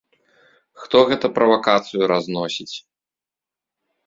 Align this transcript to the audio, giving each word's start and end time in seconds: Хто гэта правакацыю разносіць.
Хто 0.83 0.97
гэта 1.11 1.31
правакацыю 1.35 2.03
разносіць. 2.13 2.75